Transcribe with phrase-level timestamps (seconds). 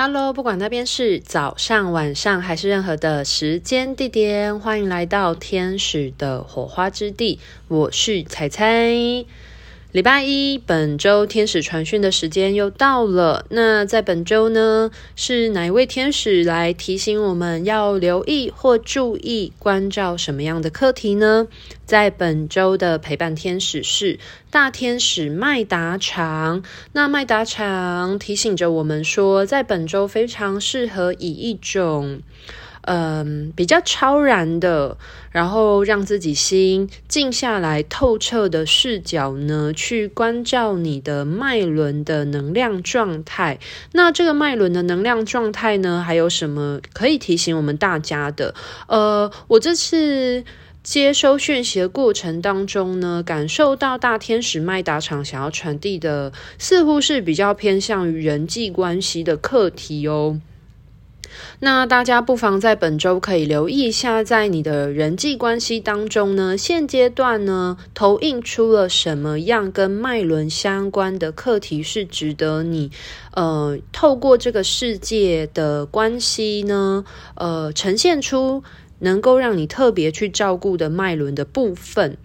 [0.00, 7.40] Hello，不管那边是早上、晚上还是任何的时间地点，欢迎来到天使的火花之地。
[7.66, 8.94] 我是彩彩。
[9.90, 13.46] 礼拜一，本周天使传讯的时间又到了。
[13.48, 21.46] 那在本周呢，是哪一位天使来提醒我们要留意或注意关照什么样的课题呢？
[21.86, 24.18] 在本周的陪伴天使是
[24.50, 26.62] 大天使麦达场。
[26.92, 32.20] 那麦达场提醒着我们说，在本周非常适合以一种
[32.82, 34.96] 嗯比较超然的，
[35.30, 43.58] 然后让自己心静下来、透彻的视角呢，去关照你的脉轮的能量状态。
[43.92, 48.54] 那这个脉轮的能量状态呢，还有什么可以提醒我们大家的？
[48.86, 50.44] 呃，我这次。
[50.80, 60.40] 接收讯息的过程当中呢，感受到大天使麦达场想要传递的，似乎是比较偏向于人际关系的课题哦。
[61.60, 72.90] 那大家不妨在本周可以留意一下，在你的人际关系当中呢，现阶段呢，投影出了什么样跟脉轮相关的课题，是值得你
[73.34, 78.62] 呃透过这个世界的关系呢，呃呈现出。
[79.00, 82.16] 能够让你特别去照顾的脉轮的部分，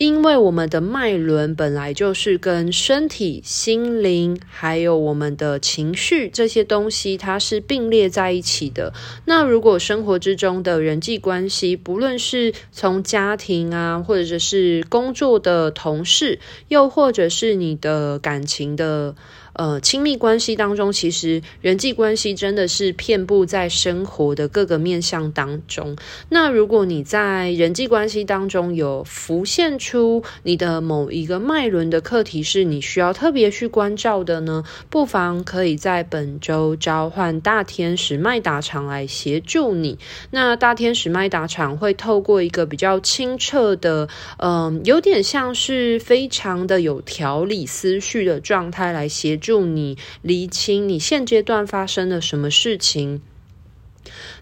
[0.00, 8.94] 因为我们的脉轮本来就是跟身体、心灵，还有我们的情绪这些东西，它是并列在一起的。
[9.26, 19.14] 那如果生活之中的人际关系，不论是从家庭啊，或者是工作的同事，又或者是你的感情的。
[19.60, 25.98] 呃，亲密关系当中，其实人际关系真的是遍布在生活的各个面向当中。
[26.30, 34.64] 那如果你在人际关系当中有浮现出你的某一个脉轮的课题，是你需要特别去关照的呢？
[34.88, 39.98] 不妨可以在本周召唤大天使麦达场来协助你。
[40.30, 49.49] 那大天使麦达场会透过一个比较清澈的，嗯、有点像是非常的有条理思绪的状态来协助。
[49.50, 53.20] 助你厘清你现阶段发生了什么事情。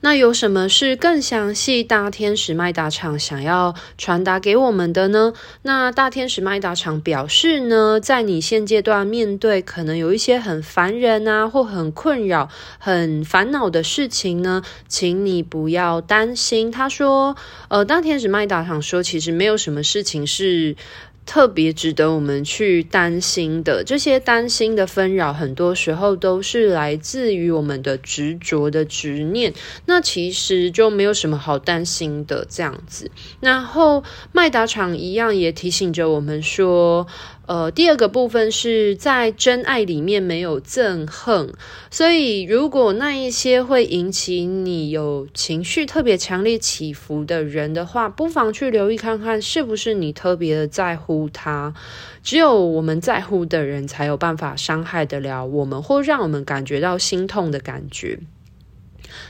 [0.00, 1.82] 那有什么是更详细？
[1.82, 5.32] 大天使麦达场想要传达给我们的呢？
[5.62, 16.70] 那大天使麦达场表示呢，在你现阶段面对可能有一些很烦人啊，或很困扰、很烦恼的事情呢，请你不要担心。
[16.70, 17.34] 他说，
[17.68, 20.76] 呃，大天使麦达场说，其实没有什么事情是。
[21.26, 29.52] 特别值得我们去担心的，这些担心的纷扰，很多时候都是来自于我们的执着的执念。
[29.84, 33.10] 那其实就没有什么好担心的这样子。
[33.40, 37.06] 然后麦达场一样也提醒着我们说。
[37.46, 41.52] 呃，第二个部分是在真爱里面没有憎恨，
[41.92, 51.72] 所以如果那一些会引起你有情绪特别强烈起伏的人的话，不妨去留意看看是不是你特别的在乎他。
[52.24, 58.18] 只有我们在乎的人才有办法伤害得了我们，或让我们感觉到心痛的感觉。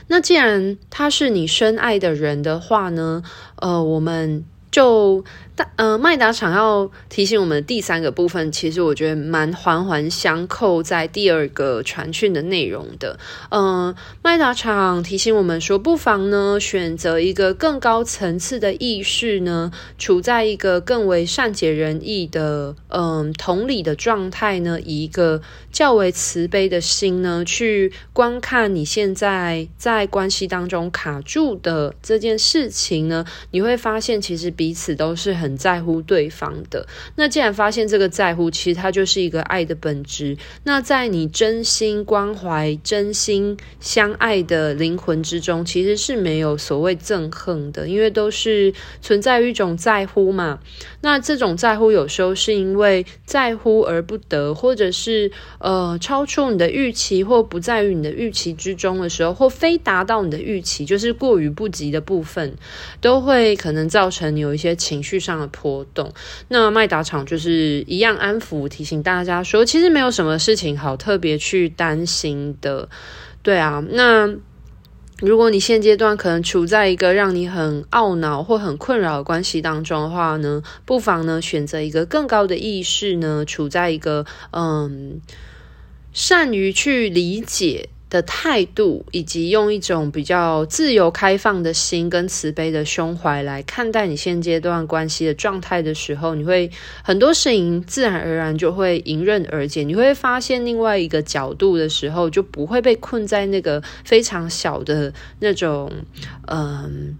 [0.07, 3.21] 那既然他是你深爱的人的话呢，
[3.57, 4.43] 呃，我们。
[4.69, 5.23] 就
[5.57, 13.17] 但呃，麦达场要提醒我们的第三个部分，其实我觉得蛮环环相扣在第二个传讯的内容的。
[13.49, 25.41] 嗯、呃，麦达场提醒我们说，不妨呢选择一个更高层次的意识呢，处在一个更为善解人意的嗯、同理的状态呢，以一个
[25.71, 34.47] 较为慈悲的心呢，去观看你现在在关系当中卡住的这件事情呢，你会发现其实。
[34.57, 36.85] 彼此都是很很在乎对方的。
[37.15, 40.37] 那既然发现这个在乎，其实它就是一个爱的本质。
[40.65, 50.59] 那在你真心关怀、真心相爱的灵魂之中，其实是没有所谓憎恨的，因为都是存在于一种在乎嘛。
[50.99, 62.53] 那这种在乎，有时候是因为在乎而不得，或者是呃超出你的预期，或不在于你的预期之中的时候，或非达到你的预期，就是过于不及的部分，
[62.99, 66.11] 都会可能造成你有一些情绪上的波动。
[66.47, 72.89] 那麦达场就是一样安抚提醒大家说，其实没有什么事情好特别去担心的，
[73.41, 74.35] 对啊，那。
[75.19, 85.19] 如果你现阶段可能处在一个让你很懊恼或很困扰的关系当中的话呢，不妨呢选择一个更高的意识呢，处在一个嗯
[86.13, 96.71] 善于去理解的态度，以及用一种比较自由开放的心跟慈悲的胸怀来看待你现阶段关系的状态的时候，你会
[97.03, 99.83] 很多事情自然而然就会迎刃而解。
[99.83, 105.91] 你会发现另外一个角度的时候，就不会被困在那个非常小的那种
[106.47, 107.17] 嗯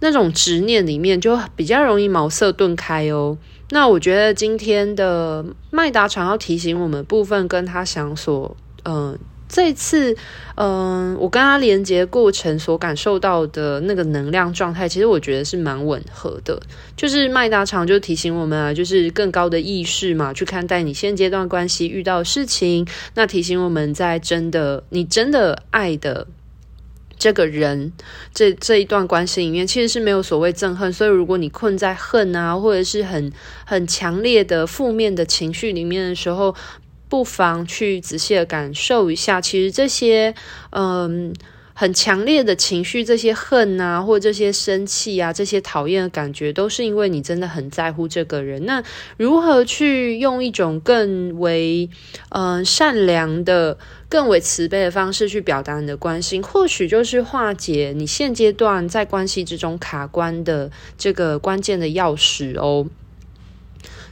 [0.00, 3.36] 那种执念里面，就比较容易茅塞顿开哦。
[3.70, 9.18] 那我觉得今天的麦达常要提醒我们部分，跟他想所嗯。
[9.48, 10.14] 这次，
[10.56, 16.60] 嗯，我跟他连接过程所感受到的那个能量状态，其实我觉得是蛮吻合的。
[16.94, 22.86] 就是麦达常就提醒我们啊，就是更高的意识嘛，去看待你现阶段关系遇到事情。
[23.14, 26.26] 那提醒我们在真的你真的爱的
[27.18, 27.92] 这个人，
[28.34, 30.92] 这这一段关系里面，其实是没有所谓憎恨。
[30.92, 33.32] 所以如果你困在恨啊，或者是很
[33.64, 36.54] 很强烈的负面的情绪里面的时候，
[37.08, 40.34] 不妨去仔细的感受一下，其实这些
[40.70, 41.34] 嗯
[41.74, 48.66] 很强烈的情绪，这些恨啊，或这些生气啊，这些讨厌的感觉，都是因为你真的很在乎这个人。
[48.66, 48.82] 那
[49.16, 51.88] 如何去用一种更为
[52.30, 53.78] 嗯善良的、
[54.08, 62.88] 更为慈悲的方式去表达你的关心，或许就是化解你现阶段在关系之中卡关的这个关键的钥匙哦。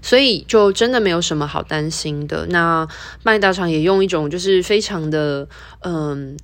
[0.07, 2.47] 所以就真的没有什么好担心的。
[2.47, 2.87] 那
[3.25, 5.49] 麦达常也用一种就是非常的
[5.81, 6.37] 嗯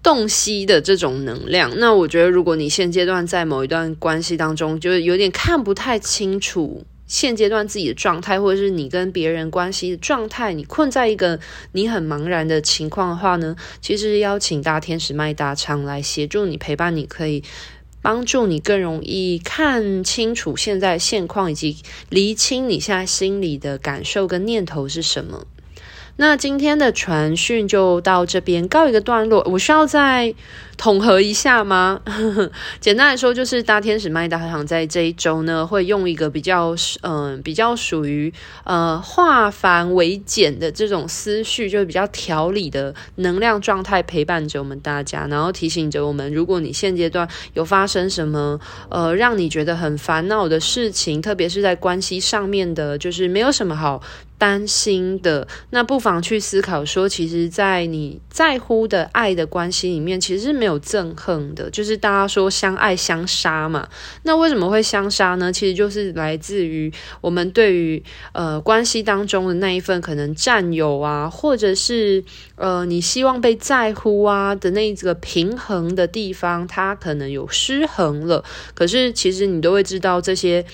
[0.00, 1.72] 洞悉的这种能量。
[1.78, 11.40] 那我觉得，如果你现阶段在某一段关系当中，就是有点看不太清楚现阶段自己的状态，或者是你跟别人关系的状态，你困在一个
[11.72, 17.42] 你很茫然的情况的话呢，其实邀请大天使麦达常来协助你，陪伴你，可以。
[18.02, 21.76] 帮助你更容易看清楚现在现况，以及
[22.08, 25.46] 厘清你现在心里的感受跟念头是什么。
[26.20, 30.34] 那今天的传讯就到这边告一个段落，我需要再
[30.76, 31.98] 统合一下吗？
[32.78, 38.30] 简单来说，就是大天使麦达常在这一周呢，会用一个比较嗯、比较属于
[38.64, 54.02] 呃化繁为简的这种思绪，就是比较条理的能量状态陪伴着我们大家，然后提醒着我们，如果你现阶段有发生什么呃让你觉得很烦恼的事情，特别是在关系上面的，就是没有什么好
[54.40, 60.80] 担心的，那不妨去思考说，其实，在你在乎的爱的关系里面，其实是没有。
[60.80, 63.86] 憎恨的，就是大家说相爱相杀嘛。
[64.22, 65.52] 那为什么会相杀呢？
[65.52, 66.90] 其实就是来自于
[67.20, 68.02] 我们对于
[68.32, 72.24] 呃关系当中的那一份可能占有啊，或者是
[72.56, 78.42] 呃你希望被在乎啊的那个平衡的地方，它可能有失衡了。
[78.74, 80.64] 可是其实你都会知道这些。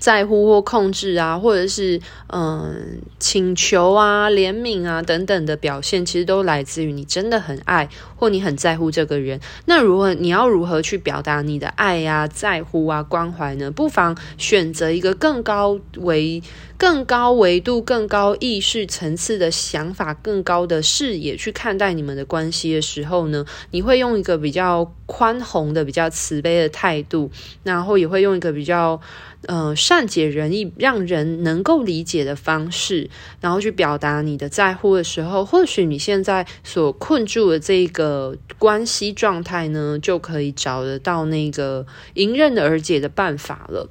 [0.00, 9.38] 在乎或控制啊，或者是嗯请求啊、怜悯啊等等的表现，其实都来自于你真的很爱或你很在乎这个人。
[9.66, 13.70] 那如果你要如何去表达你的爱呀、啊、在乎啊、关怀呢？
[13.70, 16.42] 不妨选择一个更高维、
[16.78, 27.30] 更高维度、更高意识层次的想法、更高的视野去看待你们的关系的时候呢，你会用一个比较宽宏的、比较慈悲的态度，
[27.62, 28.98] 然后也会用一个比较。
[29.46, 33.10] 呃，善解人意，让人能够理解的方式，
[33.40, 41.84] 然后去表达你的在乎的时候，或许你现在所困住的这个关系状态呢，就可以找得到那个
[42.14, 43.90] 迎刃而解的办法了。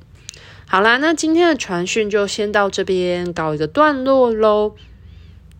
[0.66, 4.76] 好啦，那今天的传讯就先到这边告一个段落喽。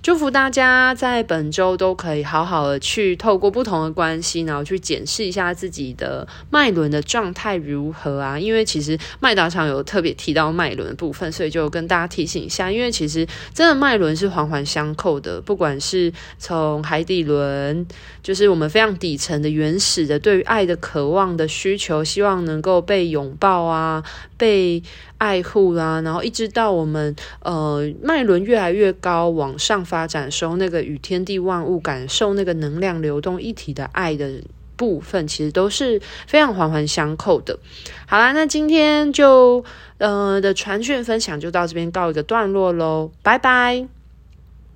[0.02, 8.40] 祝福大家在本周都可以好好的去透过不同的关系，然后去检视一下自己的脉轮的状态如何啊。
[8.40, 12.72] 因为其实麦达常有特别提到脉轮的部分，所以就跟大家提醒一下。
[12.72, 17.86] 因为其实真的脉轮是环环相扣的，不管是从海底轮，
[18.24, 24.02] 就是我们非常底层的原始的对于爱的渴望的需求，希望能够被拥抱啊，
[24.38, 24.82] 被
[25.20, 34.42] 爱护啦，然后一直到我们呃脉轮越来越高往上发展时候，那个与天地万物感受那个能量流动一体的爱的
[34.76, 37.60] 部分，其实都是非常环环相扣的。
[38.08, 39.64] 好啦，那今天就
[40.00, 43.99] 呃的传讯分享就到这边告一个段落喽，拜拜。